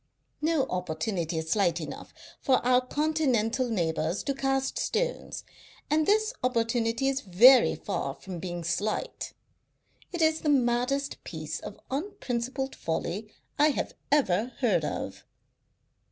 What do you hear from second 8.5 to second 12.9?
slight. It is the maddest piece of unprincipled